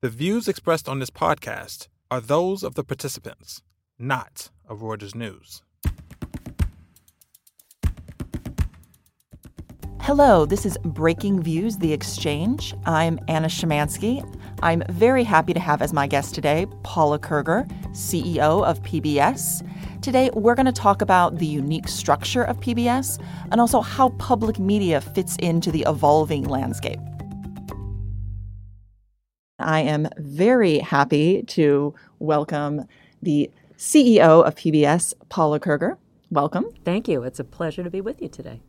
[0.00, 3.62] The views expressed on this podcast are those of the participants,
[3.98, 5.64] not of Reuters News.
[10.02, 12.74] Hello, this is Breakingviews The Exchange.
[12.86, 14.22] I'm Anna Szymanski.
[14.62, 19.68] I'm very happy to have as my guest today Paula Kerger, CEO of PBS.
[20.00, 23.20] Today, we're going to talk about the unique structure of PBS
[23.50, 27.00] and also how public media fits into the evolving landscape.
[29.58, 32.86] I am very happy to welcome
[33.20, 35.96] the CEO of PBS, Paula Kerger.
[36.30, 36.66] Welcome.
[36.84, 37.24] Thank you.
[37.24, 38.60] It's a pleasure to be with you today.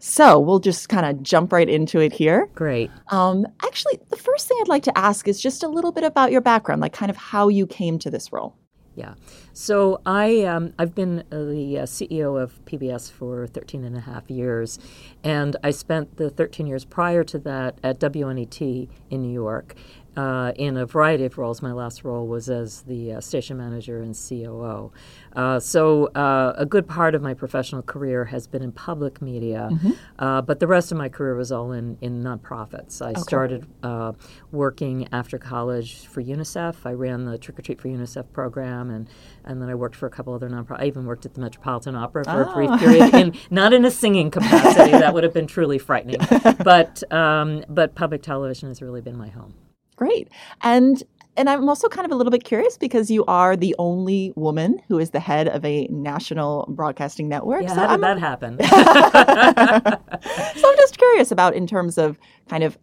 [0.00, 2.48] So we'll just kind of jump right into it here.
[2.54, 2.90] Great.
[3.08, 6.32] Um, actually, the first thing I'd like to ask is just a little bit about
[6.32, 8.56] your background, like kind of how you came to this role.
[8.96, 9.14] Yeah.
[9.52, 14.00] So I, um, I've been uh, the uh, CEO of PBS for 13 and a
[14.00, 14.78] half years,
[15.22, 19.74] and I spent the 13 years prior to that at WNET in New York
[20.16, 21.62] uh, in a variety of roles.
[21.62, 24.92] My last role was as the uh, station manager and COO.
[25.34, 29.68] Uh, so uh, a good part of my professional career has been in public media,
[29.70, 29.90] mm-hmm.
[30.18, 33.02] Uh, but the rest of my career was all in, in nonprofits.
[33.04, 33.20] I okay.
[33.20, 34.12] started uh,
[34.50, 36.86] working after college for UNICEF.
[36.86, 39.08] I ran the Trick or Treat for UNICEF program, and,
[39.44, 40.80] and then I worked for a couple other nonprofits.
[40.80, 42.50] I even worked at the Metropolitan Opera for oh.
[42.50, 42.78] a brief ah.
[42.78, 44.92] period, in, not in a singing capacity.
[44.92, 46.16] that would have been truly frightening.
[46.64, 49.52] but, um, but public television has really been my home.
[49.96, 50.28] Great.
[50.62, 51.02] And
[51.38, 54.80] and I'm also kind of a little bit curious because you are the only woman
[54.88, 57.62] who is the head of a national broadcasting network.
[57.62, 58.58] Yeah, so how did I'm, that happen?
[60.60, 62.78] so I'm just curious about in terms of kind of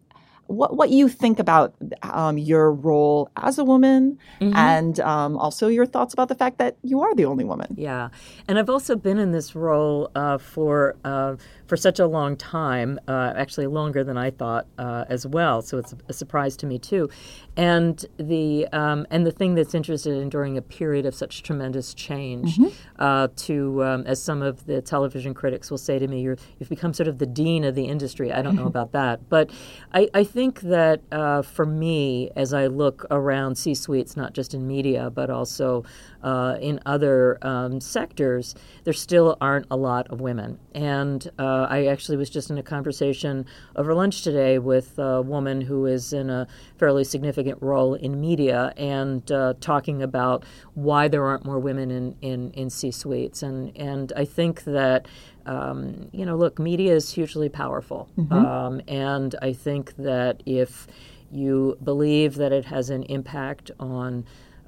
[0.46, 4.54] what what you think about um, your role as a woman, mm-hmm.
[4.54, 7.74] and um, also your thoughts about the fact that you are the only woman.
[7.76, 8.10] Yeah,
[8.46, 12.98] and I've also been in this role uh, for uh, for such a long time,
[13.08, 15.62] uh, actually longer than I thought uh, as well.
[15.62, 17.08] So it's a surprise to me too.
[17.56, 21.94] And the um, and the thing that's interested in during a period of such tremendous
[21.94, 22.68] change, mm-hmm.
[22.98, 26.68] Uh, to um, as some of the television critics will say to me, you have
[26.68, 28.32] become sort of the dean of the industry.
[28.32, 29.50] I don't know about that, but
[29.92, 34.54] I, I think that uh, for me, as I look around C suites, not just
[34.54, 35.84] in media but also
[36.24, 38.54] uh, in other um, sectors,
[38.84, 40.58] there still aren't a lot of women.
[40.74, 43.44] And uh, I actually was just in a conversation
[43.76, 46.48] over lunch today with a woman who is in a
[46.78, 52.16] fairly significant role in media and uh, talking about why there aren't more women in,
[52.22, 53.42] in, in C suites.
[53.42, 55.06] And, and I think that.
[55.46, 58.08] Um, you know, look, media is hugely powerful.
[58.16, 58.32] Mm-hmm.
[58.32, 60.86] Um, and I think that if
[61.30, 64.24] you believe that it has an impact on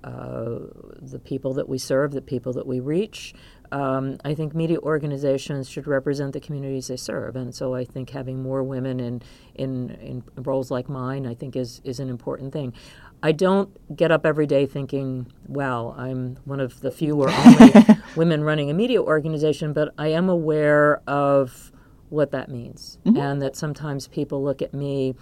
[0.07, 0.61] uh,
[1.01, 3.35] the people that we serve, the people that we reach.
[3.73, 8.11] Um, I think media organizations should represent the communities they serve, and so I think
[8.11, 9.21] having more women in
[9.57, 12.73] in, in roles like mine, I think, is is an important thing.
[13.21, 17.73] I don't get up every day thinking, "Wow, I'm one of the few or only
[18.17, 21.73] women running a media organization," but I am aware of
[22.11, 23.19] what that means, mm-hmm.
[23.19, 25.17] and that sometimes people look at me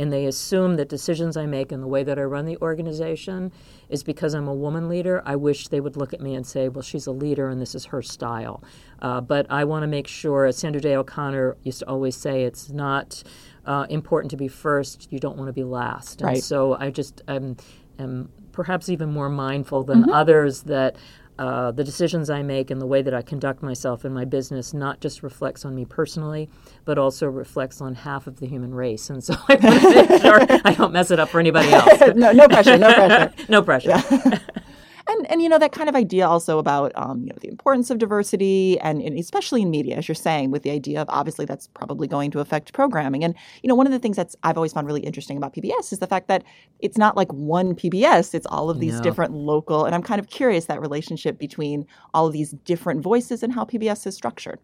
[0.00, 3.52] and they assume that decisions I make and the way that I run the organization
[3.90, 5.22] is because I'm a woman leader.
[5.26, 7.74] I wish they would look at me and say, well, she's a leader and this
[7.74, 8.64] is her style.
[9.02, 12.44] Uh, but I want to make sure, as Sandra Day O'Connor used to always say,
[12.44, 13.22] it's not
[13.66, 16.22] uh, important to be first, you don't want to be last.
[16.22, 17.58] And so I just am,
[17.98, 20.12] am perhaps even more mindful than mm-hmm.
[20.12, 20.96] others that
[21.40, 24.74] uh, the decisions I make and the way that I conduct myself in my business
[24.74, 26.50] not just reflects on me personally,
[26.84, 29.08] but also reflects on half of the human race.
[29.08, 31.98] And so I want to make sure I don't mess it up for anybody else.
[32.14, 33.32] no, no pressure, no pressure.
[33.48, 33.88] no pressure.
[33.88, 34.38] Yeah.
[35.10, 37.90] And and you know that kind of idea also about um, you know the importance
[37.90, 41.44] of diversity and, and, especially in media as you're saying with the idea of obviously
[41.44, 44.56] that's probably going to affect programming and you know one of the things that's I've
[44.56, 46.44] always found really interesting about PBS is the fact that
[46.78, 49.02] it's not like one PBS it's all of these no.
[49.02, 53.42] different local and I'm kind of curious that relationship between all of these different voices
[53.42, 54.60] and how PBS is structured.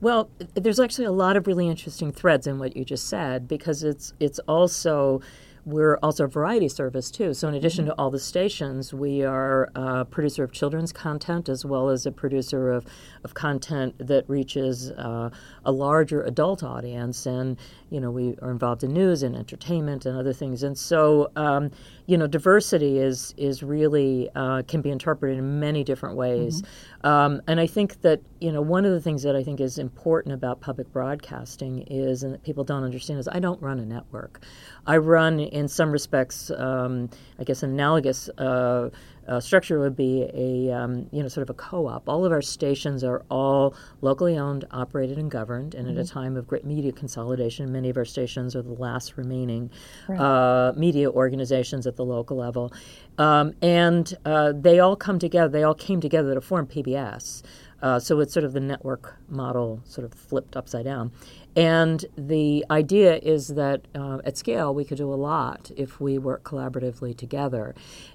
[0.00, 3.82] Well, there's actually a lot of really interesting threads in what you just said because
[3.82, 5.20] it's it's also
[5.66, 7.32] we're also a variety service too.
[7.32, 7.94] So, in addition mm-hmm.
[7.94, 12.12] to all the stations, we are a producer of children's content as well as a
[12.12, 12.84] producer of,
[13.24, 15.30] of content that reaches uh,
[15.64, 17.26] a larger adult audience.
[17.26, 17.56] And,
[17.90, 20.62] you know, we are involved in news and entertainment and other things.
[20.62, 21.70] And so, um,
[22.06, 26.60] you know, diversity is, is really uh, can be interpreted in many different ways.
[26.60, 27.06] Mm-hmm.
[27.06, 29.78] Um, and I think that, you know, one of the things that I think is
[29.78, 33.86] important about public broadcasting is, and that people don't understand, is I don't run a
[33.86, 34.42] network.
[34.86, 37.08] I run in some respects, um,
[37.38, 38.90] I guess, an analogous uh,
[39.28, 42.08] uh, structure would be a um, you know sort of a co-op.
[42.08, 45.74] All of our stations are all locally owned, operated, and governed.
[45.74, 45.98] And mm-hmm.
[45.98, 46.18] at a mm-hmm.
[46.18, 49.70] time of great media consolidation, many of our stations are the last remaining
[50.08, 50.18] right.
[50.18, 52.72] uh, media organizations at the local level,
[53.18, 55.48] um, and uh, they all come together.
[55.48, 57.42] They all came together to form PBS.
[57.82, 61.12] Uh, so it's sort of the network model, sort of flipped upside down.
[61.56, 66.18] And the idea is that uh, at scale, we could do a lot if we
[66.18, 67.74] work collaboratively together.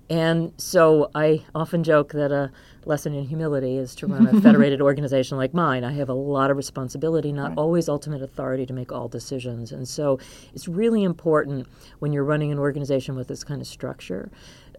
[0.10, 2.52] And so I often joke that a
[2.86, 5.84] lesson in humility is to run a federated organization like mine.
[5.84, 7.58] I have a lot of responsibility, not right.
[7.58, 9.72] always ultimate authority to make all decisions.
[9.72, 10.20] And so
[10.54, 11.68] it's really important
[12.00, 14.32] when you're running an organization with this kind of structure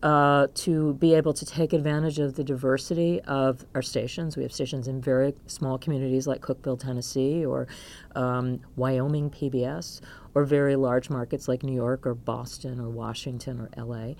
[0.02, 4.36] uh, to be able to take advantage of the diversity of our stations.
[4.36, 7.68] We have stations in very small communities like Cookeville, Tennessee, or
[8.14, 10.00] um, Wyoming PBS,
[10.34, 14.14] or very large markets like New York or Boston or Washington or LA.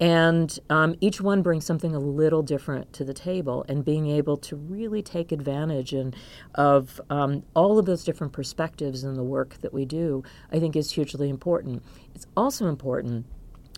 [0.00, 4.36] And um, each one brings something a little different to the table, and being able
[4.38, 6.16] to really take advantage and,
[6.56, 10.74] of um, all of those different perspectives in the work that we do, I think
[10.74, 11.84] is hugely important.
[12.14, 13.26] It's also important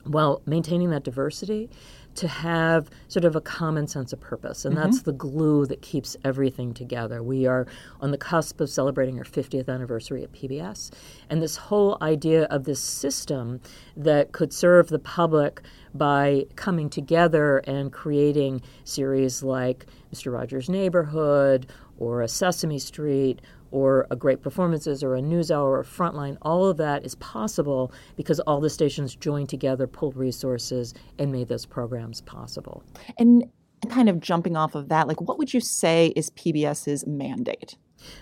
[0.05, 1.71] while maintaining that diversity
[2.15, 4.65] to have sort of a common sense of purpose.
[4.65, 4.85] And mm-hmm.
[4.85, 7.23] that's the glue that keeps everything together.
[7.23, 7.67] We are
[8.01, 10.91] on the cusp of celebrating our 50th anniversary at PBS.
[11.31, 13.61] And this whole idea of this system
[13.97, 15.63] that could serve the public
[15.95, 20.33] by coming together and creating series like Mr.
[20.33, 21.67] Rogers' Neighborhood
[21.99, 23.41] or a Sesame Street
[23.73, 27.93] or a great performances or a news hour or frontline, all of that is possible
[28.17, 32.85] because all the stations joined together, pulled resources, and made those programs possible.
[33.19, 33.51] And
[33.89, 37.77] kind of jumping off of that, like what would you say is PBS's mandate?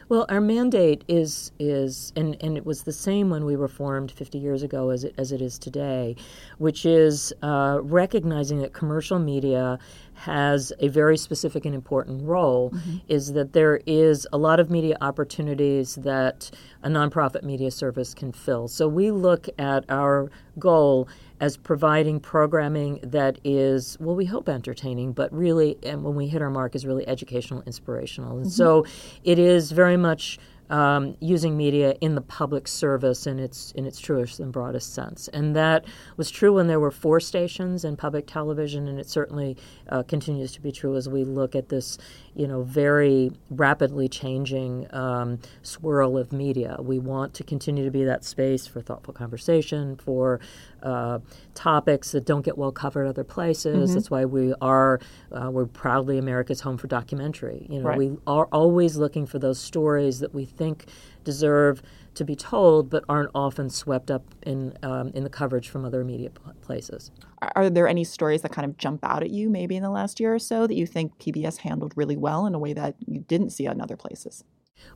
[0.08, 4.10] Well, our mandate is is and, and it was the same when we were formed
[4.10, 6.16] 50 years ago as it, as it is today,
[6.58, 9.78] which is uh, recognizing that commercial media
[10.14, 12.96] has a very specific and important role mm-hmm.
[13.08, 16.50] is that there is a lot of media opportunities that
[16.82, 18.68] a nonprofit media service can fill.
[18.68, 21.08] So we look at our goal
[21.40, 26.42] as providing programming that is, well, we hope entertaining, but really, and when we hit
[26.42, 28.36] our mark, is really educational, inspirational.
[28.36, 28.50] And mm-hmm.
[28.50, 28.84] so
[29.24, 30.38] it is very much
[30.70, 35.28] um, using media in the public service in its in its truest and broadest sense.
[35.28, 35.84] And that
[36.16, 39.56] was true when there were four stations in public television, and it certainly
[39.88, 41.98] uh, continues to be true as we look at this,
[42.34, 46.76] you know, very rapidly changing um, swirl of media.
[46.80, 50.40] We want to continue to be that space for thoughtful conversation, for
[50.82, 51.18] uh,
[51.54, 53.88] topics that don't get well covered other places.
[53.88, 53.94] Mm-hmm.
[53.94, 55.00] That's why we are
[55.32, 57.66] uh, we're proudly America's home for documentary.
[57.68, 57.98] You know, right.
[57.98, 60.86] we are always looking for those stories that we think
[61.24, 61.82] deserve
[62.14, 66.04] to be told, but aren't often swept up in um, in the coverage from other
[66.04, 66.30] media
[66.60, 67.10] places.
[67.56, 70.20] Are there any stories that kind of jump out at you, maybe in the last
[70.20, 73.20] year or so, that you think PBS handled really well in a way that you
[73.20, 74.44] didn't see in other places?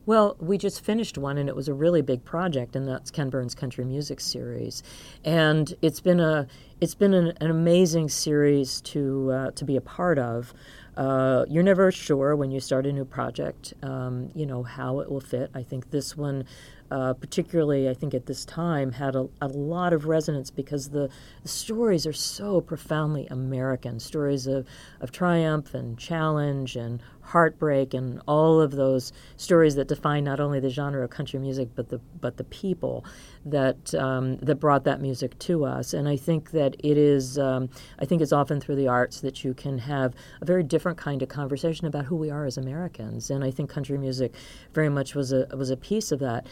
[0.05, 3.29] Well, we just finished one, and it was a really big project, and that's Ken
[3.29, 4.83] Burns Country Music Series,
[5.23, 6.47] and it's been a
[6.81, 10.53] it's been an, an amazing series to uh, to be a part of.
[10.95, 15.11] Uh, you're never sure when you start a new project, um, you know how it
[15.11, 15.51] will fit.
[15.53, 16.45] I think this one
[16.91, 21.09] uh, particularly I think at this time, had a, a lot of resonance because the,
[21.41, 24.67] the, stories are so profoundly American stories of,
[25.01, 30.59] of triumph and challenge and heartbreak and all of those stories that define not only
[30.59, 33.03] the genre of country music but the but the people
[33.45, 35.93] that um, that brought that music to us.
[35.93, 37.69] And I think that it is um,
[37.99, 41.21] I think it's often through the arts that you can have a very different kind
[41.21, 43.29] of conversation about who we are as Americans.
[43.29, 44.33] And I think country music
[44.73, 46.45] very much was a was a piece of that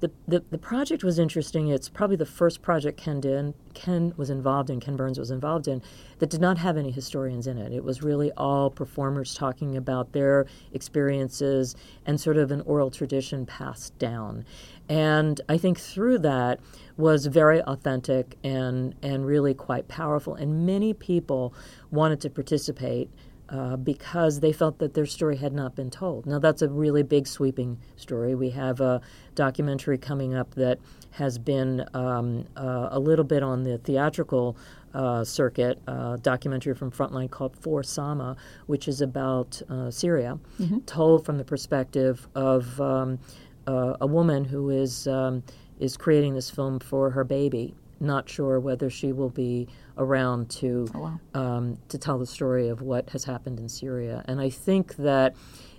[0.00, 1.68] the, the, the project was interesting.
[1.68, 5.66] It's probably the first project Ken did, Ken was involved in, Ken Burns was involved
[5.66, 5.82] in,
[6.18, 7.72] that did not have any historians in it.
[7.72, 11.74] It was really all performers talking about their experiences
[12.06, 14.44] and sort of an oral tradition passed down.
[14.88, 16.60] And I think through that
[16.96, 20.34] was very authentic and, and really quite powerful.
[20.34, 21.54] And many people
[21.90, 23.10] wanted to participate
[23.48, 26.26] uh, because they felt that their story had not been told.
[26.26, 28.34] Now, that's a really big, sweeping story.
[28.34, 29.00] We have a
[29.34, 30.78] documentary coming up that
[31.12, 34.56] has been um, uh, a little bit on the theatrical
[34.94, 38.36] uh, circuit, a documentary from Frontline called For Sama,
[38.66, 40.80] which is about uh, Syria, mm-hmm.
[40.80, 43.18] told from the perspective of um,
[43.66, 45.42] uh, a woman who is, um,
[45.78, 50.88] is creating this film for her baby not sure whether she will be around to
[50.94, 51.20] oh, wow.
[51.34, 54.24] um, to tell the story of what has happened in Syria.
[54.26, 55.34] And I think that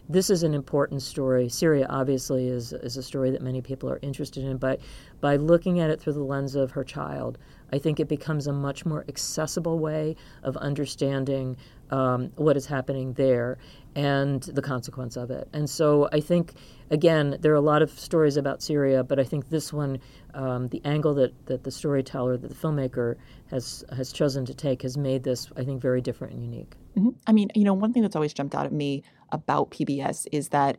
[0.09, 1.47] this is an important story.
[1.49, 4.79] Syria obviously is is a story that many people are interested in, but
[5.21, 7.37] by looking at it through the lens of her child,
[7.71, 11.57] I think it becomes a much more accessible way of understanding
[11.91, 13.59] um, what is happening there
[13.95, 15.47] and the consequence of it.
[15.53, 16.53] And so I think,
[16.91, 19.99] again, there are a lot of stories about Syria, but I think this one,
[20.33, 23.15] um, the angle that, that the storyteller, that the filmmaker
[23.49, 26.75] has has chosen to take, has made this, I think, very different and unique.
[26.97, 27.09] Mm-hmm.
[27.25, 30.49] I mean, you know, one thing that's always jumped out at me about PBS is
[30.49, 30.77] that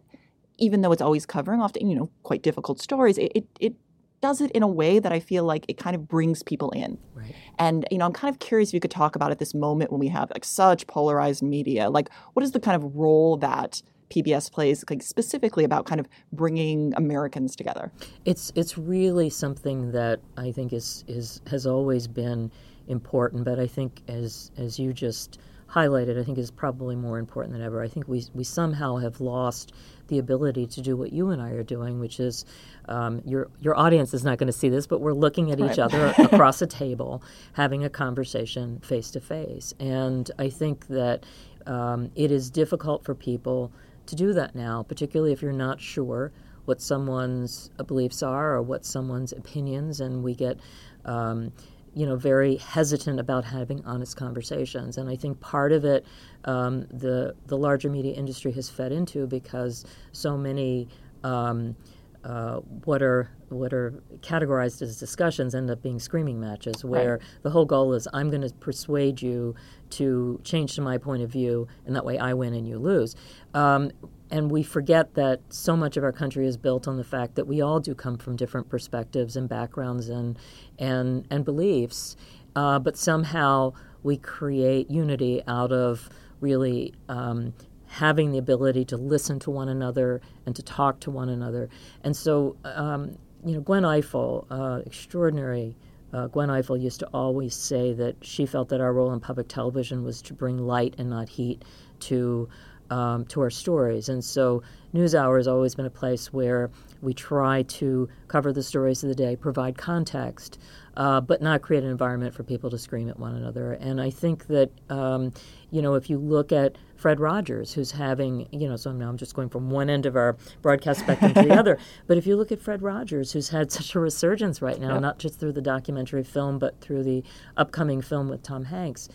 [0.58, 3.74] even though it's always covering often, you know, quite difficult stories, it, it, it
[4.20, 6.98] does it in a way that I feel like it kind of brings people in.
[7.14, 7.34] Right.
[7.58, 9.90] And you know, I'm kind of curious if you could talk about at this moment
[9.90, 13.82] when we have like such polarized media, like what is the kind of role that
[14.10, 17.92] PBS plays, like specifically about kind of bringing Americans together?
[18.24, 22.50] It's it's really something that I think is is has always been
[22.88, 25.38] important, but I think as as you just
[25.72, 27.82] highlighted, I think is probably more important than ever.
[27.82, 29.72] I think we we somehow have lost
[30.08, 32.44] the ability to do what you and I are doing, which is
[32.88, 35.70] um, your your audience is not going to see this, but we're looking at right.
[35.70, 37.22] each other across a table,
[37.52, 41.24] having a conversation face to face, and I think that
[41.66, 43.72] um, it is difficult for people
[44.06, 46.32] to do that now, particularly if you're not sure
[46.64, 50.58] what someone's beliefs are or what someone's opinions, and we get
[51.04, 51.52] um,
[51.94, 54.96] you know, very hesitant about having honest conversations.
[54.96, 56.06] And I think part of it,
[56.44, 60.88] um, the the larger media industry has fed into because so many
[61.24, 61.76] um,
[62.24, 67.22] uh, what are what are categorized as discussions end up being screaming matches, where right.
[67.42, 69.54] the whole goal is I'm going to persuade you
[69.90, 73.16] to change to my point of view, and that way I win and you lose.
[73.54, 73.90] Um,
[74.30, 77.46] and we forget that so much of our country is built on the fact that
[77.46, 80.38] we all do come from different perspectives and backgrounds and
[80.78, 82.16] and and beliefs,
[82.56, 83.72] uh, but somehow
[84.02, 86.08] we create unity out of
[86.40, 87.52] really um,
[87.86, 91.68] having the ability to listen to one another and to talk to one another.
[92.02, 95.76] And so, um, you know, Gwen Ifill, uh, extraordinary.
[96.12, 99.48] Uh, Gwen Ifill used to always say that she felt that our role in public
[99.48, 101.64] television was to bring light and not heat
[102.00, 102.48] to
[102.90, 104.08] um, to our stories.
[104.08, 104.62] And so,
[104.94, 106.70] NewsHour has always been a place where
[107.00, 110.58] we try to cover the stories of the day, provide context,
[110.96, 113.72] uh, but not create an environment for people to scream at one another.
[113.74, 115.32] And I think that, um,
[115.70, 119.16] you know, if you look at Fred Rogers, who's having, you know, so now I'm
[119.16, 122.36] just going from one end of our broadcast spectrum to the other, but if you
[122.36, 125.02] look at Fred Rogers, who's had such a resurgence right now, yep.
[125.02, 127.22] not just through the documentary film, but through the
[127.56, 129.08] upcoming film with Tom Hanks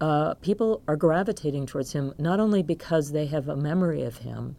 [0.00, 4.56] uh, people are gravitating towards him not only because they have a memory of him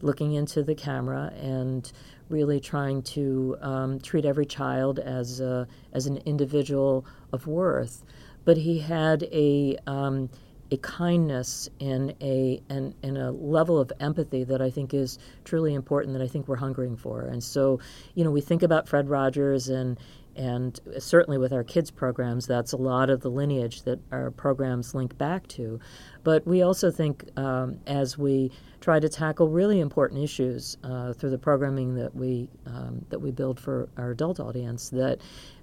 [0.00, 1.90] looking into the camera and
[2.28, 8.04] really trying to um, treat every child as a, as an individual of worth,
[8.44, 10.30] but he had a um,
[10.70, 15.74] a kindness and a and, and a level of empathy that I think is truly
[15.74, 17.22] important that I think we're hungering for.
[17.22, 17.80] And so,
[18.14, 19.98] you know, we think about Fred Rogers and
[20.38, 24.94] and certainly with our kids programs, that's a lot of the lineage that our programs
[24.94, 25.80] link back to.
[26.22, 31.30] But we also think um, as we try to tackle really important issues uh, through
[31.30, 35.18] the programming that we um, that we build for our adult audience, that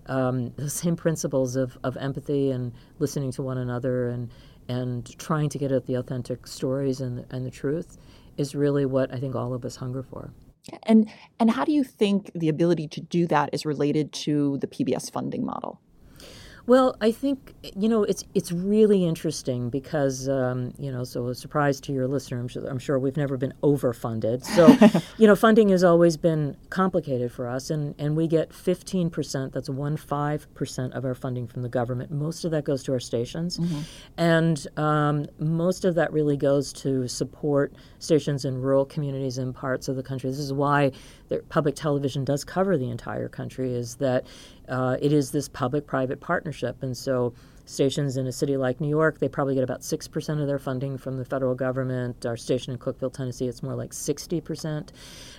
[0.07, 4.29] um, the same principles of, of empathy and listening to one another and
[4.67, 7.97] and trying to get at the authentic stories and, and the truth
[8.35, 10.31] is really what I think all of us hunger for.
[10.83, 14.67] And and how do you think the ability to do that is related to the
[14.67, 15.79] PBS funding model?
[16.67, 21.35] Well, I think you know it's it's really interesting because um, you know so a
[21.35, 24.43] surprise to your listener, I'm sure, I'm sure we've never been overfunded.
[24.43, 29.11] So you know funding has always been complicated for us, and and we get 15
[29.11, 29.53] percent.
[29.53, 32.09] That's one five percent of our funding from the government.
[32.09, 33.81] Most of that goes to our stations, mm-hmm.
[34.17, 39.87] and um, most of that really goes to support stations in rural communities and parts
[39.87, 40.31] of the country.
[40.31, 40.91] This is why
[41.49, 43.73] public television does cover the entire country.
[43.73, 44.25] Is that
[44.69, 47.33] uh, it is this public-private partnership, and so
[47.67, 50.59] stations in a city like New York, they probably get about six percent of their
[50.59, 52.23] funding from the federal government.
[52.23, 54.91] Our station in Cookeville, Tennessee, it's more like sixty percent.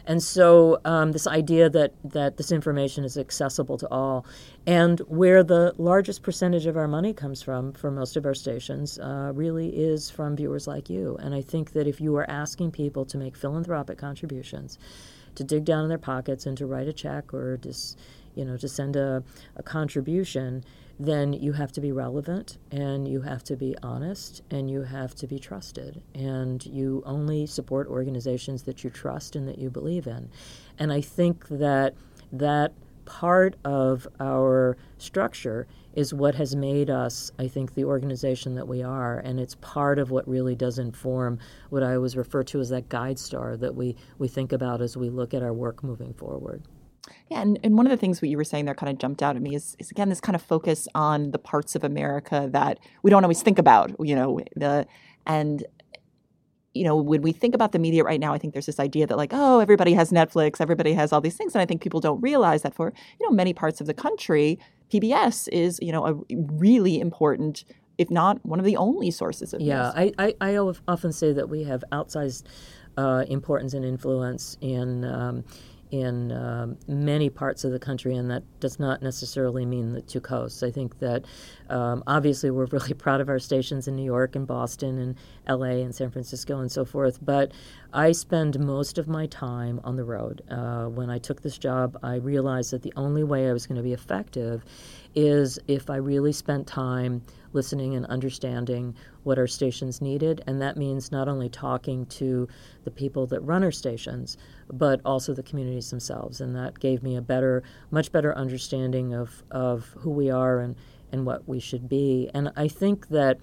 [0.07, 4.27] And so um, this idea that that this information is accessible to all,
[4.67, 8.99] and where the largest percentage of our money comes from for most of our stations,
[8.99, 11.17] uh, really is from viewers like you.
[11.21, 14.79] And I think that if you are asking people to make philanthropic contributions,
[15.37, 17.99] to dig down in their pockets and to write a check or just
[18.37, 19.25] you know, to send a,
[19.57, 20.63] a contribution,
[20.99, 25.15] then you have to be relevant and you have to be honest and you have
[25.17, 26.03] to be trusted.
[26.15, 30.31] And you only support organizations that you trust and that you believe in.
[30.79, 31.95] And I think that
[32.33, 32.73] that
[33.05, 38.83] part of our structure is what has made us, I think, the organization that we
[38.83, 39.19] are.
[39.19, 41.39] And it's part of what really does inform
[41.71, 44.97] what I always refer to as that guide star that we, we think about as
[44.97, 46.63] we look at our work moving forward.
[47.31, 49.23] Yeah, and, and one of the things what you were saying there kind of jumped
[49.23, 52.49] out at me is, is again this kind of focus on the parts of America
[52.53, 53.93] that we don't always think about.
[54.01, 54.87] You know, the
[55.27, 55.65] and
[56.75, 59.07] you know when we think about the media right now, I think there's this idea
[59.07, 62.01] that like oh everybody has Netflix, everybody has all these things, and I think people
[62.01, 64.59] don't realize that for you know many parts of the country,
[64.93, 67.65] PBS is you know a really important
[67.99, 70.15] if not one of the only sources of yeah, news.
[70.19, 72.45] I, I, I often say that we have outsized
[72.97, 75.45] uh, importance and influence in um,
[75.91, 80.21] in um, many parts of the country, and that does not necessarily mean the two
[80.21, 80.63] coasts.
[80.63, 81.25] I think that
[81.71, 85.17] um, obviously we're really proud of our stations in New York and Boston and
[85.49, 87.53] LA and San Francisco and so forth, but
[87.93, 90.43] I spend most of my time on the road.
[90.51, 93.77] Uh, when I took this job, I realized that the only way I was going
[93.77, 94.65] to be effective
[95.15, 97.23] is if I really spent time
[97.57, 98.95] listening and understanding
[99.25, 100.43] what our stations needed.
[100.47, 102.47] And that means not only talking to
[102.85, 104.37] the people that run our stations,
[104.71, 106.41] but also the communities themselves.
[106.41, 110.77] And that gave me a better, much better understanding of, of who we are and,
[111.13, 112.31] and what we should be.
[112.35, 113.39] And I think that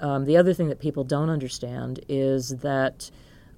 [0.00, 3.10] um, the other thing that people don't understand is that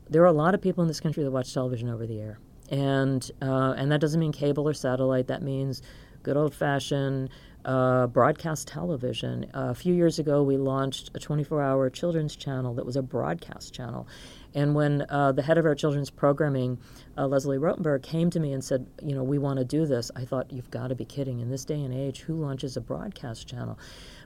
[0.08, 2.38] there are a lot of people in this country that watch television over the air.
[2.70, 5.82] And, uh, and that doesn't mean cable or satellite, that means
[6.22, 7.30] good old fashioned
[7.64, 9.44] uh, broadcast television.
[9.54, 13.02] Uh, a few years ago, we launched a 24 hour children's channel that was a
[13.02, 14.06] broadcast channel.
[14.54, 16.78] And when uh, the head of our children's programming,
[17.16, 20.10] uh, Lesli Rotenberg, came to me and said, You know, we want to do this,
[20.16, 21.40] I thought, You've got to be kidding.
[21.40, 23.78] In this day and age, who launches a broadcast channel?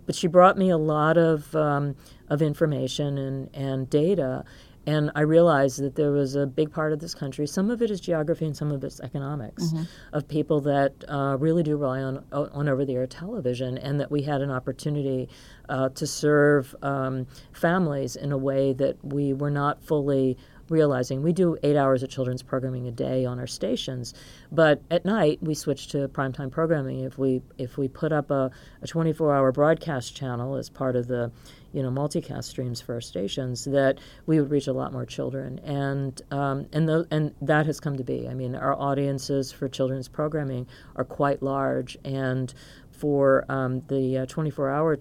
[0.06, 1.96] But she brought me a lot of, um,
[2.28, 4.44] of information and, and data
[4.86, 7.90] and I realized that there was a big part of this country, some of it
[7.90, 9.82] is geography and some of it's economics, mm-hmm.
[10.12, 14.10] of people that uh, really do rely on, on over the air television, and that
[14.10, 15.28] we had an opportunity
[15.68, 20.36] uh, to serve um, families in a way that we were not fully
[20.68, 24.14] realizing we do eight hours of children's programming a day on our stations,
[24.50, 27.00] but at night we switch to primetime programming.
[27.00, 31.30] If we if we put up a, a 24-hour broadcast channel as part of the
[31.72, 35.58] you know multicast streams for our stations, that we would reach a lot more children,
[35.60, 38.28] and um, and the, and that has come to be.
[38.28, 42.52] I mean, our audiences for children's programming are quite large, and
[42.90, 44.96] for um, the uh, 24-hour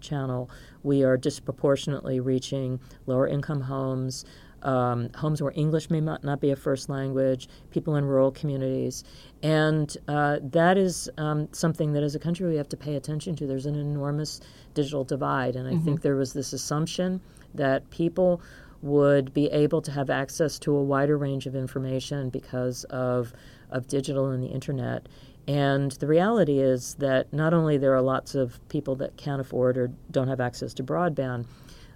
[0.00, 0.50] channel,
[0.82, 4.24] we are disproportionately reaching lower income homes,
[4.62, 9.04] um, homes where English may not, be a first language, people in rural communities.
[9.42, 13.36] And uh, that is um, something that as a country we have to pay attention
[13.36, 13.46] to.
[13.46, 14.40] There's an enormous
[14.74, 15.56] digital divide.
[15.56, 15.84] And I mm-hmm.
[15.84, 17.20] think there was this assumption
[17.54, 18.40] that people
[18.82, 23.32] would be able to have access to a wider range of information because of,
[23.70, 25.08] of digital and the internet.
[25.46, 29.76] And the reality is that not only there are lots of people that can't afford
[29.76, 31.46] or don't have access to broadband,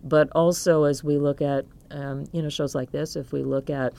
[0.09, 3.71] but also as we look at um, you know shows like this, if we look
[3.71, 3.93] at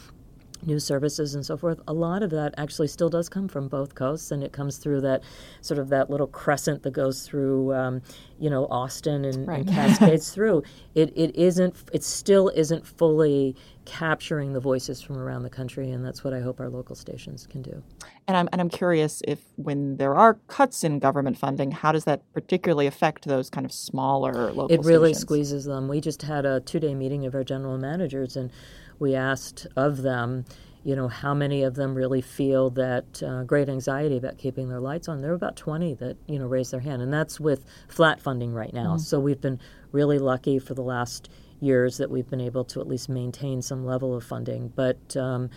[0.65, 3.96] new services and so forth, a lot of that actually still does come from both
[3.96, 5.24] coasts, and it comes through that
[5.62, 8.02] sort of that little crescent that goes through, um,
[8.39, 9.60] you know, Austin and, right.
[9.60, 10.63] and cascades through.
[10.96, 11.76] It it isn't.
[11.93, 13.56] It still isn't fully
[13.88, 17.47] capturing the voices from around the country, and that's what I hope our local stations
[17.50, 17.82] can do.
[18.28, 22.04] And I'm and I'm curious if when there are cuts in government funding, how does
[22.04, 24.67] that particularly affect those kind of smaller local?
[24.67, 25.21] It really stations?
[25.21, 25.88] squeezes them.
[25.88, 28.52] We just had a two day meeting of our general managers, and
[29.00, 30.43] we asked of them,
[30.84, 34.82] you know, how many of them really feel that uh, great anxiety about keeping their
[34.82, 35.21] lights on.
[35.21, 38.54] There were about 20 that, you know, raised their hand, and that's with flat funding
[38.54, 38.95] right now.
[38.95, 39.00] Mm-hmm.
[39.00, 39.62] So we've been
[39.93, 43.86] really lucky for the last years that we've been able to at least maintain some
[43.86, 44.72] level of funding.
[44.76, 45.50] But um,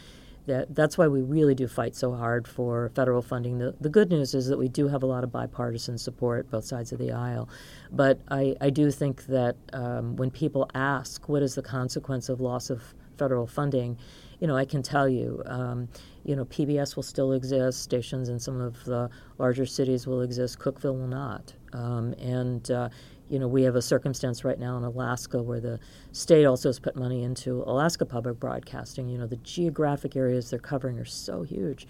[0.47, 3.59] that, that's why we really do fight so hard for federal funding.
[3.59, 6.65] The, the good news is that we do have a lot of bipartisan support, both
[6.65, 7.49] sides of the aisle.
[7.93, 12.41] But I, I do think that um, when people ask what is the consequence of
[12.41, 12.83] loss of
[13.19, 13.99] federal funding,
[14.41, 15.89] you know, I can tell you, um,
[16.25, 20.59] you know, PBS will still exist, stations in some of the larger cities will exist,
[20.59, 21.53] Cookeville will not.
[21.75, 22.89] Um, and, uh,
[23.31, 25.79] you know, we have a circumstance right now in Alaska where the
[26.11, 29.09] state also has put money into Alaska Public Broadcasting.
[29.09, 31.87] You know, the geographic areas they're covering are so huge.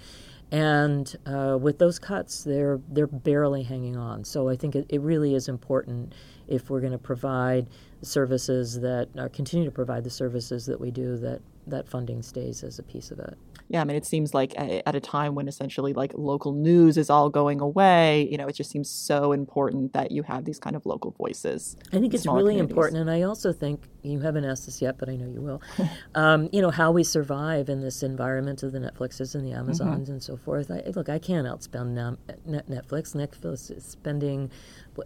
[0.53, 4.24] And uh, with those cuts, they're they're barely hanging on.
[4.24, 6.14] So I think it, it really is important
[6.46, 7.68] if we're going to provide
[8.03, 12.62] services that uh, continue to provide the services that we do that that funding stays
[12.64, 13.38] as a piece of it.
[13.70, 17.09] Yeah, I mean, it seems like at a time when essentially like local news is
[17.09, 20.74] all going away, you know, it just seems so important that you have these kind
[20.74, 21.76] of local voices.
[21.92, 25.09] I think it's really important, and I also think you haven't asked this yet, but
[25.09, 25.62] I know you will.
[26.16, 29.61] um, you know, how we survive in this environment of the Netflixes and the mm-hmm.
[29.61, 30.12] Amazons mm-hmm.
[30.14, 30.68] and so forth.
[30.68, 31.94] I, look, I can't outspend
[32.48, 33.14] Netflix.
[33.14, 34.50] Netflix is spending,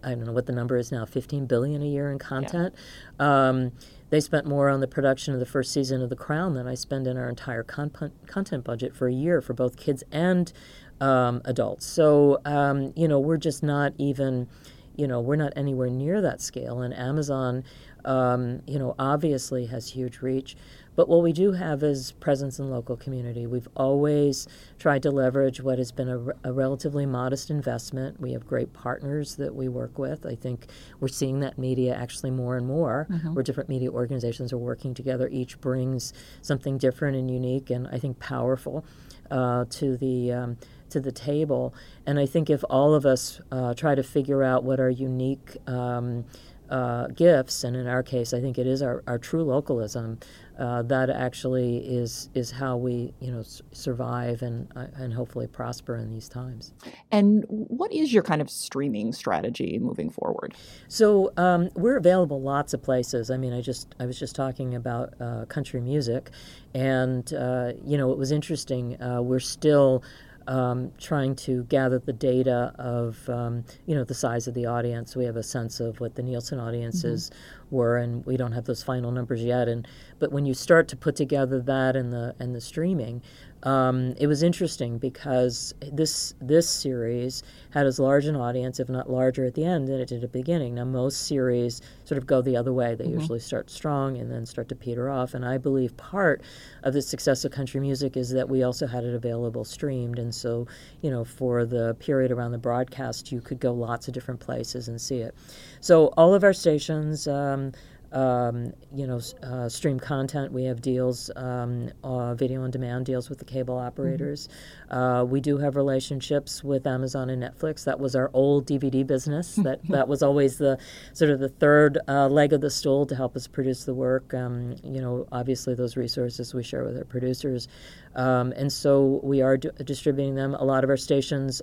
[0.03, 2.75] I don't know what the number is now, fifteen billion a year in content.
[3.21, 3.49] Yeah.
[3.49, 3.73] Um,
[4.15, 6.77] they spent more on the production of the first season of The Crown than I
[6.77, 10.53] spend in our entire content budget for a year for both kids and
[11.01, 11.85] um, adults.
[11.85, 14.47] So, um, you know, we're just not even,
[14.95, 16.83] you know, we're not anywhere near that scale.
[16.83, 17.65] And Amazon,
[18.05, 20.57] um, you know, obviously has huge reach.
[20.97, 23.47] But what we do have is presence in local community.
[23.47, 24.47] We've always
[24.79, 28.21] tried to leverage what has been a, a, relatively modest investment.
[28.21, 30.25] We have great partners that we work with.
[30.25, 30.67] I think
[31.01, 33.35] we're seeing that media actually more and more, mm-hmm.
[33.35, 35.29] where different media organizations are working together.
[35.29, 38.85] Each brings something different and unique, and I think powerful
[39.31, 40.57] uh, to the um,
[40.91, 41.75] to the table.
[42.07, 45.57] And I think if all of us uh, try to figure out what our unique
[45.67, 46.25] um,
[46.71, 50.19] uh, gifts, and in our case, I think it is our, our true localism.
[50.59, 55.49] Uh, that actually is is how we you know s- survive and uh, and hopefully
[55.49, 56.73] prosper in these times.
[57.11, 60.55] And what is your kind of streaming strategy moving forward?
[60.87, 63.31] So um, we're available lots of places.
[63.31, 66.31] I mean, I just I was just talking about uh, country music,
[66.73, 69.01] and uh, you know it was interesting.
[69.03, 70.05] Uh, we're still
[70.47, 75.17] um, trying to gather the data of um, you know the size of the audience.
[75.17, 77.77] We have a sense of what the Nielsen audiences mm-hmm.
[77.77, 79.69] were, and we don't have those final numbers yet.
[79.69, 79.87] And
[80.19, 83.23] but when you start to put together that and the and the streaming,
[83.65, 89.11] um, it was interesting because this this series had as large an audience, if not
[89.11, 90.75] larger, at the end than it did at the beginning.
[90.75, 93.21] Now most series sort of go the other way; they mm-hmm.
[93.21, 95.33] usually start strong and then start to peter off.
[95.33, 96.43] And I believe part
[96.83, 100.35] of the success of country music is that we also had it available streamed, and
[100.35, 100.67] so
[101.01, 104.89] you know for the period around the broadcast, you could go lots of different places
[104.89, 105.35] and see it.
[105.81, 107.27] So all of our stations.
[107.27, 107.73] Um,
[108.15, 110.53] um, you know, uh, stream content.
[110.53, 114.49] We have deals, um, uh, video on demand deals with the cable operators.
[114.49, 114.97] Mm-hmm.
[114.97, 117.85] Uh, we do have relationships with Amazon and Netflix.
[117.85, 119.57] That was our old DVD business.
[119.65, 120.79] that that was always the
[121.13, 124.33] sort of the third uh, leg of the stool to help us produce the work.
[124.33, 127.67] Um, you know, obviously those resources we share with our producers,
[128.15, 130.55] um, and so we are d- distributing them.
[130.55, 131.61] A lot of our stations.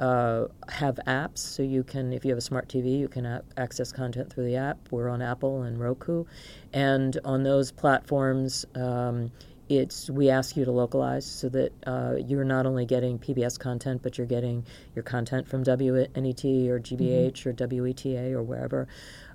[0.00, 3.42] Uh, have apps, so you can, if you have a smart TV, you can a-
[3.58, 4.78] access content through the app.
[4.90, 6.24] We're on Apple and Roku,
[6.72, 9.30] and on those platforms, um,
[9.70, 14.02] it's we ask you to localize so that uh, you're not only getting PBS content,
[14.02, 14.64] but you're getting
[14.96, 17.48] your content from WNET or GBH mm-hmm.
[17.48, 18.88] or WETA or wherever.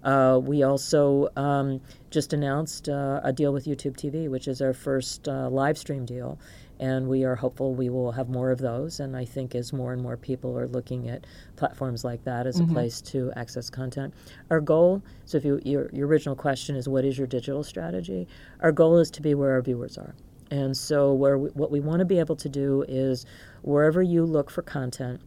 [0.05, 4.73] Uh, we also um, just announced uh, a deal with YouTube TV, which is our
[4.73, 6.39] first uh, live stream deal
[6.79, 8.99] and we are hopeful we will have more of those.
[8.99, 12.59] And I think as more and more people are looking at platforms like that as
[12.59, 12.71] mm-hmm.
[12.71, 14.13] a place to access content,
[14.49, 15.01] our goal.
[15.25, 18.27] So, if you your, your original question is what is your digital strategy,
[18.59, 20.15] our goal is to be where our viewers are.
[20.51, 23.25] And so, where we, what we want to be able to do is
[23.61, 25.21] wherever you look for content,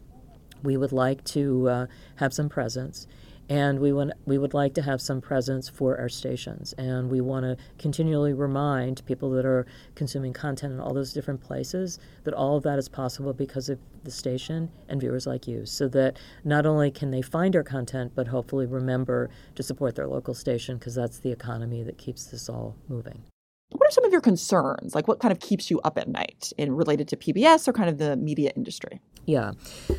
[0.63, 1.85] we would like to uh,
[2.17, 3.07] have some presence
[3.49, 6.73] and we want we would like to have some presence for our stations.
[6.77, 11.41] And we want to continually remind people that are consuming content in all those different
[11.41, 15.65] places that all of that is possible because of the station and viewers like you.
[15.65, 20.07] So that not only can they find our content but hopefully remember to support their
[20.07, 23.23] local station because that's the economy that keeps this all moving.
[23.71, 24.95] What are some of your concerns?
[24.95, 27.89] Like what kind of keeps you up at night in related to pbs or kind
[27.89, 28.99] of the media industry?
[29.25, 29.51] Yeah.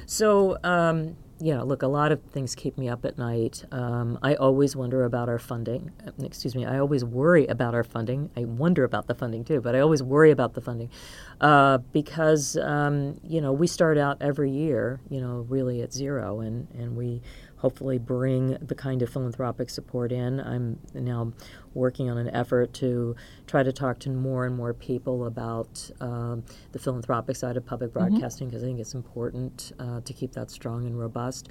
[0.07, 3.65] So um, yeah, look, a lot of things keep me up at night.
[3.73, 5.91] Um, I always wonder about our funding.
[6.07, 8.31] Uh, excuse me, I always worry about our funding.
[8.37, 10.91] I wonder about the funding too, but I always worry about the funding
[11.41, 16.41] uh, because, um, you know, we start out every year, you know, really at zero,
[16.41, 17.23] and, and we
[17.61, 20.41] hopefully bring the kind of philanthropic support in.
[20.41, 21.33] I'm now
[21.75, 23.15] working on an effort to
[23.47, 26.43] try to talk to more and more people about um,
[26.73, 28.09] the philanthropic side of public mm-hmm.
[28.09, 28.69] broadcasting because mm-hmm.
[28.69, 31.49] I think it's important uh, to keep that strong and robust.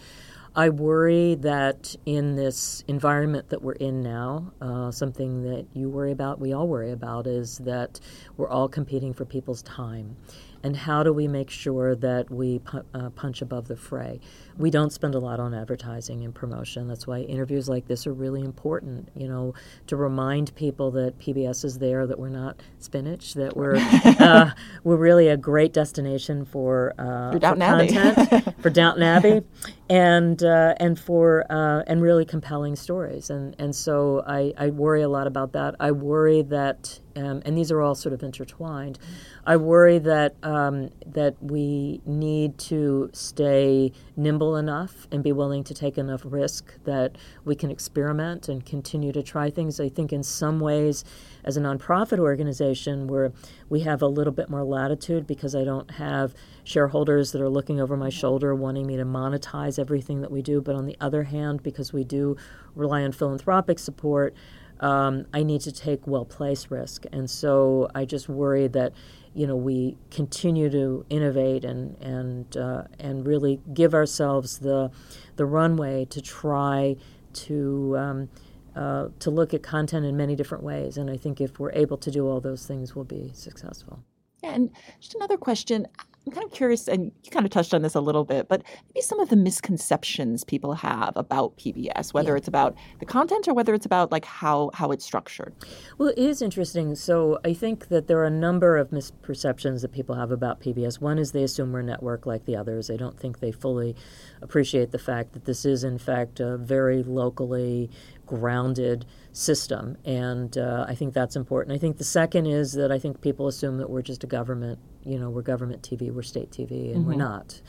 [0.56, 6.12] I worry that in this environment that we're in now, uh, something that you worry
[6.12, 8.00] about, we all worry about, is that
[8.36, 10.17] we're all competing for people's time
[10.63, 14.19] and how do we make sure that we pu- uh, punch above the fray?
[14.60, 16.88] We don't spend a lot on advertising and promotion.
[16.88, 19.10] That's why interviews like this are really important.
[19.15, 19.54] You know,
[19.88, 23.78] to remind people that PBS is there, that we're not spinach, that we're
[24.19, 24.52] uh,
[24.84, 29.41] we're really a great destination for, uh, for, content for Downton Abbey,
[29.89, 33.30] and uh, and for uh, and really compelling stories.
[33.30, 35.76] And and so I, I worry a lot about that.
[35.80, 39.00] I worry that um, and these are all sort of intertwined.
[39.45, 45.73] I worry that um, that we need to stay nimble enough and be willing to
[45.73, 49.79] take enough risk that we can experiment and continue to try things.
[49.79, 51.03] I think in some ways,
[51.43, 53.31] as a nonprofit organization, where
[53.69, 56.33] we have a little bit more latitude because I don't have
[56.63, 60.62] shareholders that are looking over my shoulder wanting me to monetize everything that we do.
[60.62, 62.38] But on the other hand, because we do
[62.75, 64.35] rely on philanthropic support
[64.79, 67.05] um, I need to take well placed risk.
[67.12, 68.93] And so I just worry that
[69.34, 74.92] you know we continue to innovate and and uh, and really give ourselves the
[75.36, 76.96] the runway to try
[77.34, 78.30] to um,
[78.76, 80.98] uh, to look at content in many different ways.
[80.98, 84.04] And I think if we're able to do all those things, we'll be successful.
[84.44, 85.88] Yeah, and just another question.
[86.30, 88.62] I'm kind of curious, and you kind of touched on this a little bit, but
[88.88, 92.38] maybe some of the misconceptions people have about PBS, whether yeah.
[92.38, 95.56] it's about the content or whether it's about like how how it's structured.
[95.98, 96.94] Well, it is interesting.
[96.94, 101.02] So I think that there are a number of misperceptions that people have about PBS.
[101.02, 102.89] One is they assume we're a network like the others.
[102.89, 103.96] They don't think they fully
[104.44, 107.89] appreciate the fact that this is, in fact, a very locally
[108.30, 109.98] grounded system.
[110.06, 111.76] And uh, I think that's important.
[111.76, 114.78] I think the second is that I think people assume that we're just a government,
[115.04, 117.08] you know, we're government TV, we're state TV, and mm-hmm.
[117.08, 117.60] we're not.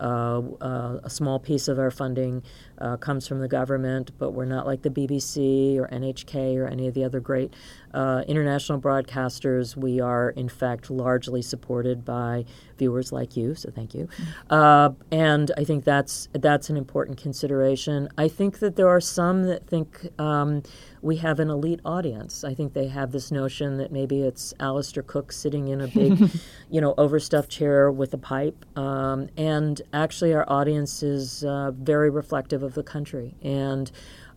[0.00, 2.42] Uh, uh, a small piece of our funding
[2.78, 6.86] uh, comes from the government, but we're not like the BBC or NHK or any
[6.86, 7.54] of the other great
[7.94, 9.76] uh, international broadcasters.
[9.76, 12.44] We are, in fact, largely supported by
[12.78, 14.08] viewers like you, so thank you.
[14.50, 18.08] Uh, and I think that's that's an important consideration.
[18.18, 20.62] I think that there are some that think um,
[21.06, 22.42] we have an elite audience.
[22.42, 26.18] I think they have this notion that maybe it's Alistair Cooke sitting in a big,
[26.70, 28.66] you know, overstuffed chair with a pipe.
[28.76, 33.36] Um, and actually, our audience is uh, very reflective of the country.
[33.40, 33.90] And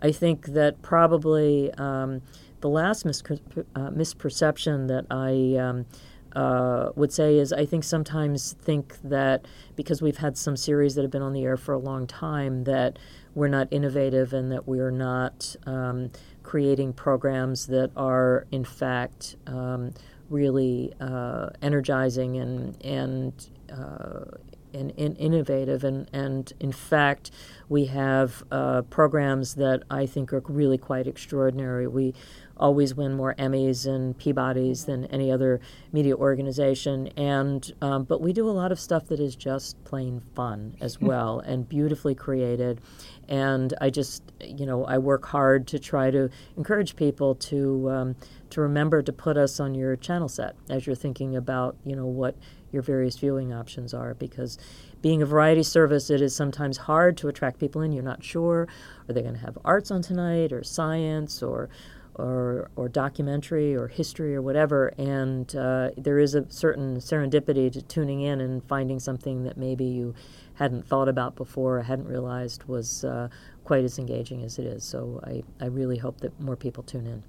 [0.03, 2.21] I think that probably um,
[2.61, 5.87] the last mis- uh, misperception that I um,
[6.33, 11.01] uh, would say is I think sometimes think that because we've had some series that
[11.01, 12.99] have been on the air for a long time that
[13.33, 16.11] we're not innovative and that we're not um,
[16.49, 19.93] creating programs that are in fact um,
[20.31, 24.25] really uh, energizing and and, uh,
[24.73, 27.29] and, and innovative and and in fact
[27.69, 31.87] we have uh, programs that I think are really quite extraordinary.
[31.87, 32.15] We
[32.59, 35.59] always win more Emmys and Peabodys than any other
[35.91, 37.07] media organization.
[37.15, 40.99] And um, but we do a lot of stuff that is just plain fun as
[41.01, 42.81] well and beautifully created.
[43.27, 48.15] And I just, you know, I work hard to try to encourage people to um,
[48.49, 52.07] to remember to put us on your channel set as you're thinking about, you know,
[52.07, 52.35] what
[52.71, 54.57] your various viewing options are because
[55.01, 57.91] being a variety service, it is sometimes hard to attract people in.
[57.91, 58.67] You're not sure
[59.07, 61.69] are they going to have arts on tonight or science or
[62.15, 67.81] or, or documentary or history or whatever, and uh, there is a certain serendipity to
[67.81, 70.13] tuning in and finding something that maybe you
[70.55, 73.29] hadn't thought about before or hadn't realized was uh,
[73.63, 74.83] quite as engaging as it is.
[74.83, 77.23] So I, I really hope that more people tune in.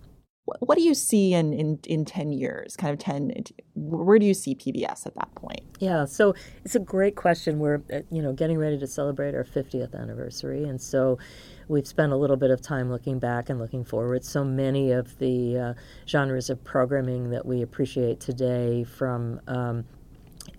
[0.59, 2.77] What do you see in, in, in 10 years?
[2.77, 5.61] Kind of 10, where do you see PBS at that point?
[5.79, 7.61] Yeah, so it's a great question.
[7.61, 10.65] We're, uh, you know, getting ready to celebrate our 50th anniversary.
[10.65, 11.19] And so
[11.71, 14.25] we've spent a little bit of time looking back and looking forward.
[14.25, 15.75] So many of the uh,
[16.07, 19.85] genres of programming that we appreciate today from um,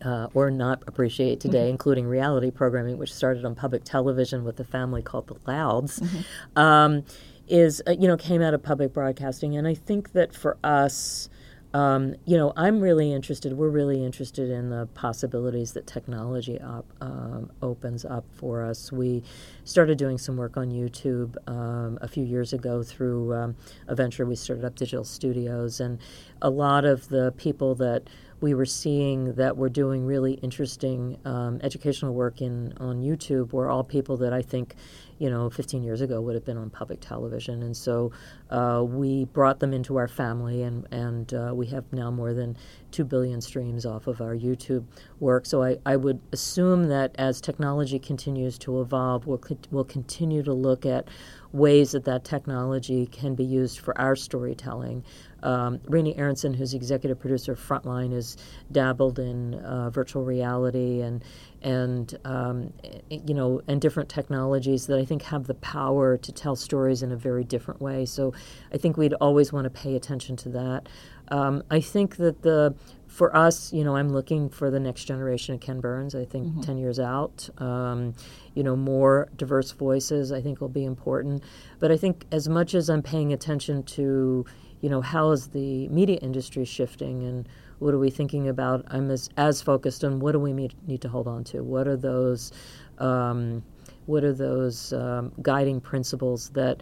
[0.04, 1.72] uh, or not appreciate today, mm-hmm.
[1.72, 6.60] including reality programming, which started on public television with a family called the Louds, mm-hmm.
[6.60, 7.04] um,
[7.48, 11.30] is uh, you know came out of public broadcasting, and I think that for us,
[11.74, 13.54] um, you know, I'm really interested.
[13.54, 18.92] We're really interested in the possibilities that technology op, um, opens up for us.
[18.92, 19.24] We
[19.64, 23.56] started doing some work on YouTube um, a few years ago through um,
[23.88, 26.00] a venture we started up, Digital Studios, and
[26.42, 28.04] a lot of the people that
[28.42, 33.70] we were seeing that were doing really interesting um, educational work in on YouTube were
[33.70, 34.76] all people that I think
[35.22, 37.62] you know, 15 years ago would have been on public television.
[37.62, 38.12] And so
[38.50, 42.58] uh, we brought them into our family, and, and uh, we have now more than
[42.90, 44.84] 2 billion streams off of our YouTube
[45.20, 45.46] work.
[45.46, 50.54] So I, I would assume that as technology continues to evolve, we'll, we'll continue to
[50.54, 51.08] look at
[51.54, 55.04] ways that that technology can be used for our storytelling.
[55.44, 58.38] Um, Raney Aronson, who's executive producer of Frontline, has
[58.72, 61.24] dabbled in uh, virtual reality and
[61.64, 62.74] and um,
[63.10, 67.12] you know and different technologies that I think have the power to tell stories in
[67.12, 68.06] a very different way.
[68.06, 68.34] So
[68.74, 70.88] I think we'd always want to pay attention to that.
[71.30, 72.76] Um, I think that the
[73.12, 76.16] for us, you know, I'm looking for the next generation of Ken Burns.
[76.16, 76.62] I think mm-hmm.
[76.62, 78.14] 10 years out, um,
[78.56, 81.44] you know, more diverse voices I think will be important.
[81.80, 84.46] But I think as much as I'm paying attention to,
[84.80, 89.12] you know, how is the media industry shifting and what are we thinking about, I'm
[89.12, 91.64] as, as focused on what do we need to hold on to?
[91.64, 92.54] What are those,
[92.98, 93.62] um,
[94.06, 96.82] what are those um, guiding principles that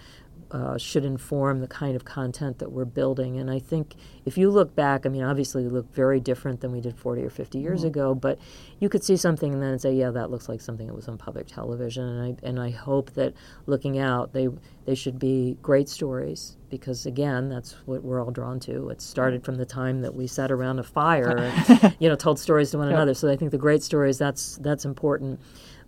[0.52, 3.38] uh, should inform the kind of content that we're building.
[3.38, 6.72] And I think if you look back, I mean, obviously we look very different than
[6.72, 7.88] we did 40 or 50 years mm-hmm.
[7.88, 8.40] ago, but
[8.80, 11.18] you could see something and then say, yeah, that looks like something that was on
[11.18, 12.04] public television.
[12.04, 13.34] And I, and I hope that
[13.68, 14.50] looking out, they,
[14.86, 18.90] they should be great stories because, again, that's what we're all drawn to.
[18.90, 22.40] It started from the time that we sat around a fire and, you know, told
[22.40, 22.96] stories to one yep.
[22.96, 23.14] another.
[23.14, 25.40] So I think the great stories, that's, that's important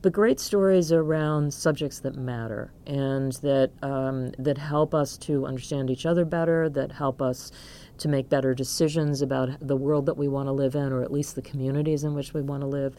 [0.01, 5.89] but great stories around subjects that matter and that um, that help us to understand
[5.89, 7.51] each other better, that help us
[8.01, 11.11] to make better decisions about the world that we want to live in, or at
[11.11, 12.95] least the communities in which we want to live.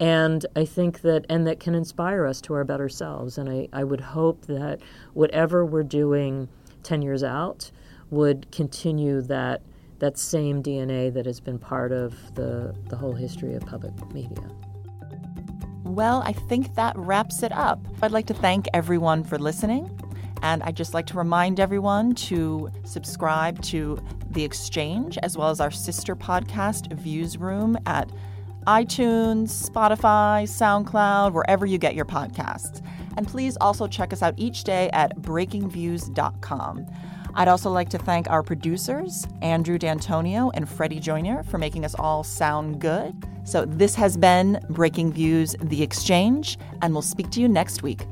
[0.00, 3.38] And I think that, and that can inspire us to our better selves.
[3.38, 4.80] And I, I would hope that
[5.12, 6.48] whatever we're doing
[6.82, 7.70] 10 years out
[8.10, 9.62] would continue that,
[10.00, 14.50] that same DNA that has been part of the, the whole history of public media.
[15.90, 17.84] Well, I think that wraps it up.
[18.00, 19.90] I'd like to thank everyone for listening.
[20.40, 23.98] And I'd just like to remind everyone to subscribe to
[24.30, 28.08] The Exchange as well as our sister podcast, Viewsroom, at
[28.68, 32.82] iTunes, Spotify, SoundCloud, wherever you get your podcasts.
[33.16, 36.86] And please also check us out each day at breakingviews.com.
[37.34, 41.94] I'd also like to thank our producers, Andrew D'Antonio and Freddie Joyner, for making us
[41.94, 43.14] all sound good.
[43.44, 48.06] So this has been Breakingviews The Exchange, and we'll speak to you next week.